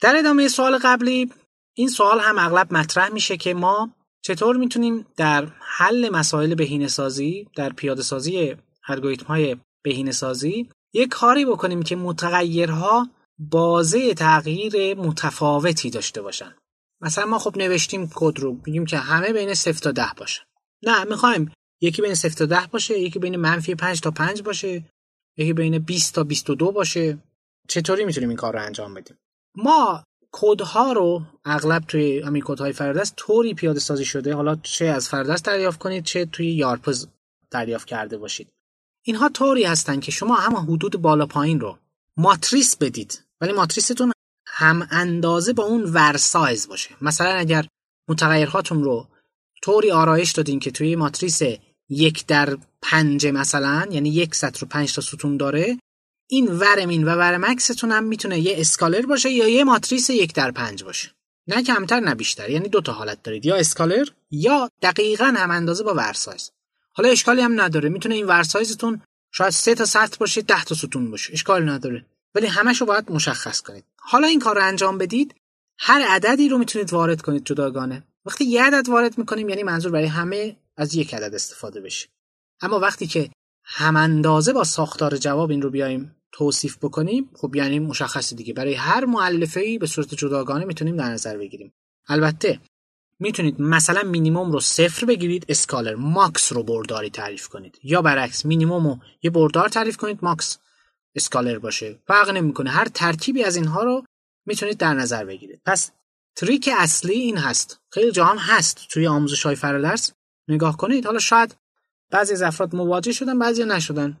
[0.00, 1.32] در ادامه سوال قبلی
[1.74, 3.90] این سوال هم اغلب مطرح میشه که ما
[4.22, 8.56] چطور می‌تونیم در حل مسائل بهینه سازی در پیاده سازی
[8.88, 13.08] الگوریتم های بهینه سازی یک کاری بکنیم که متغیرها
[13.38, 16.54] بازه تغییر متفاوتی داشته باشن.
[17.00, 20.40] مثلا ما خب نوشتیم کد رو میگیم که همه بین 0 تا 10 باشه.
[20.82, 24.84] نه می‌خوایم یکی بین 0 تا 10 باشه یکی بین منفی 5 تا 5 باشه
[25.36, 27.18] یکی بین 20 تا 22 باشه.
[27.68, 29.16] چطوری می‌تونیم این کار رو انجام بدیم؟
[29.58, 35.08] ما کدها رو اغلب توی همین کدهای فردست طوری پیاده سازی شده حالا چه از
[35.08, 37.06] فردست دریافت کنید چه توی یارپز
[37.50, 38.48] دریافت کرده باشید.
[39.02, 41.78] اینها طوری هستن که شما هم حدود بالا پایین رو
[42.16, 44.12] ماتریس بدید ولی ماتریستون
[44.46, 46.90] هم اندازه با اون ورسایز باشه.
[47.00, 47.66] مثلا اگر
[48.08, 49.06] متغیرهاتون رو
[49.62, 51.40] طوری آرایش دادین که توی ماتریس
[51.88, 55.78] یک در پنج مثلا یعنی یک سطر رو پنج تا ستون داره
[56.30, 60.50] این VarMin و VarMax تون هم می‌تونه یه scalar باشه یا یه ماتریس یک در
[60.50, 61.10] پنج باشه.
[61.46, 62.50] نه کمتر نه بیشتر.
[62.50, 63.46] یعنی دو تا حالت دارید.
[63.46, 66.50] یا scalar یا دقیقا هم اندازه با VarSize
[66.92, 67.88] حالا اشکالی هم نداره.
[67.88, 71.32] می‌تونه این VarSize تون شاید سه تا سطر باشه ده تا ستون باشه.
[71.32, 72.06] اشکال نداره.
[72.34, 73.84] ولی همش رو باید مشخص کنید.
[73.96, 75.34] حالا این کار رو انجام بدید.
[75.78, 80.06] هر عددی رو می‌تونید وارد کنید جداگانه وقتی یه عدد وارد می‌کنیم یعنی منظور برای
[80.06, 82.08] همه از یک عدد استفاده بشه.
[82.60, 83.30] اما وقتی که
[83.64, 88.54] هم اندازه با ساختار جواب این رو بیایم توصیف بکنیم خب یعنی مشخصه دیگه.
[88.54, 91.72] برای هر مؤلفه ای به صورت جداگانه می‌تونیم در نظر بگیریم.
[92.08, 92.60] البته
[93.18, 97.78] می‌تونید مثلا مینیموم رو صفر بگیرید scalar، max رو برداری تعریف کنید.
[97.82, 100.58] یا برعکس مینیموم رو یه بردار تعریف کنید max،
[101.14, 101.98] scalar باشه.
[102.06, 102.70] فرق نمی‌کنه.
[102.70, 104.04] هر ترکیبی از اینها رو
[104.46, 105.60] می‌تونید در نظر بگیرید.
[105.66, 105.90] پس
[106.36, 107.80] trick اصلی این هست.
[107.92, 110.12] خیلی جا هم هست توی آموزش های فرادرس.
[110.48, 111.06] نگاه کنید.
[111.06, 111.56] حالا شاید
[112.10, 114.20] بعضی از افراد مواجه شدن بعضی نشدن.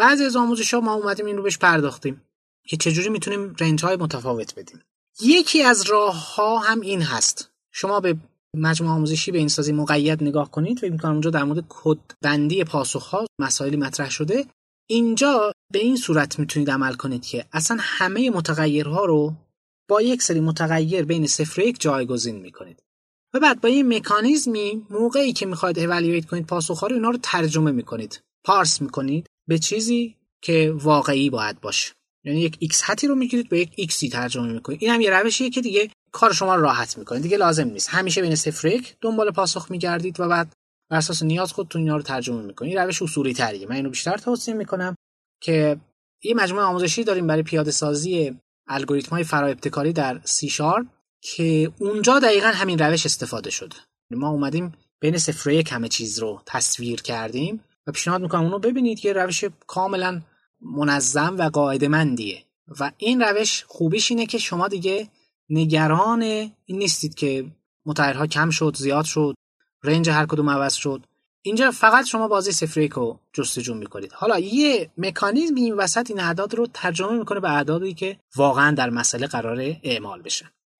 [0.00, 2.22] بعضی از آموزش ها ما اومدیم این رو بهش پرداختیم
[2.68, 4.80] که چجوری می‌تونیم رنج های متفاوت بدیم.
[5.22, 7.50] یکی از راه ها هم این هست.
[7.72, 8.16] شما به
[8.56, 12.64] مجموعه آموزشی به این سازی مقید نگاه کنید فکر می‌کنم اونجا در مورد کد بندی
[12.64, 14.46] پاسخ ها مسائلی مطرح شده.
[14.88, 19.34] اینجا به این صورت می‌تونید عمل کنید که اصلا همه متغیرها رو
[19.88, 22.82] با یک سری متغیر بین صفر و یک جایگزین می‌کنید.
[23.34, 27.70] و بعد با این مکانیزمی موقعی که می‌خواید اوالیویت کنید پاسخ رو اینا رو ترجمه
[27.70, 28.22] می‌کنید.
[28.44, 29.26] پارس می‌کنید.
[29.50, 31.92] به چیزی که واقعی باید باشه.
[32.24, 34.78] یعنی یک x حتی رو می‌گیرید به یک xی ترجمه می‌کنید.
[34.82, 37.20] این هم یه روشیه که دیگه کار شما رو راحت می‌کنه.
[37.20, 37.88] دیگه لازم نیست.
[37.88, 40.52] همیشه بین صفر یک دنبال پاسخ میگردید و بعد
[40.90, 42.76] بر اساس نیاز خودتون اینا رو ترجمه می‌کنید.
[42.76, 44.94] این روش اصولی تریه من اینو بیشتر توصیه می‌کنم
[45.42, 45.80] که
[46.22, 48.36] یه مجموعه آموزشی داریم برای پیاده سازی
[48.66, 50.86] الگوریتم های ابتکاری در سی شارپ
[51.22, 53.76] که اونجا دقیقا همین روش استفاده شده.
[54.10, 57.64] ما اومدیم بین صفر یک همه چیز رو تصویر کردیم.
[57.90, 60.22] پیشنهاد می‌کنم اونو ببینید که روش کاملا
[60.60, 62.44] منظم و قاعده مندیه
[62.80, 65.08] و این روش خوبیش اینه که شما دیگه
[65.50, 67.46] نگران این نیستید که
[67.86, 69.34] متغیرها کم شد زیاد شد
[69.82, 71.06] رنج هر کدوم عوض شد.
[71.42, 74.12] اینجا فقط شما بازی صفر رو جستجو می‌کنید.
[74.12, 78.90] حالا یه مکانیزم این وسط این اعداد رو ترجمه می‌کنه به اعدادی که واقعا در
[78.90, 80.50] مسئله قرار اعمال بشن